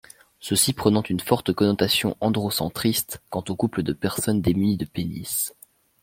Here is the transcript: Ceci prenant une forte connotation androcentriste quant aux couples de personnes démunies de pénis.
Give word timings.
Ceci 0.39 0.73
prenant 0.73 1.03
une 1.03 1.19
forte 1.19 1.53
connotation 1.53 2.17
androcentriste 2.21 3.21
quant 3.29 3.43
aux 3.49 3.55
couples 3.55 3.83
de 3.83 3.93
personnes 3.93 4.41
démunies 4.41 4.75
de 4.77 4.85
pénis. 4.85 5.53